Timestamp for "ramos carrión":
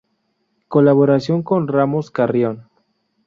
1.67-2.67